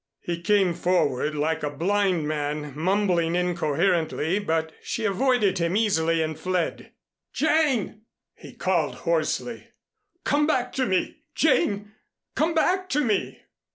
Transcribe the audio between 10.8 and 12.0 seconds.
me, Jane.